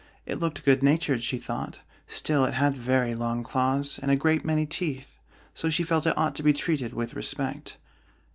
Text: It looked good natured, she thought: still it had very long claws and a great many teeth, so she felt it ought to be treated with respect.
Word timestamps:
It 0.25 0.39
looked 0.39 0.65
good 0.65 0.81
natured, 0.81 1.21
she 1.21 1.37
thought: 1.37 1.81
still 2.07 2.43
it 2.43 2.55
had 2.55 2.75
very 2.75 3.13
long 3.13 3.43
claws 3.43 3.99
and 4.01 4.09
a 4.09 4.15
great 4.15 4.43
many 4.43 4.65
teeth, 4.65 5.19
so 5.53 5.69
she 5.69 5.83
felt 5.83 6.07
it 6.07 6.17
ought 6.17 6.33
to 6.37 6.41
be 6.41 6.53
treated 6.53 6.91
with 6.95 7.13
respect. 7.15 7.77